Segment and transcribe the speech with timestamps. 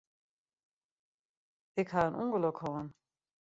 [1.81, 2.87] Ik ha in ûngelok hân.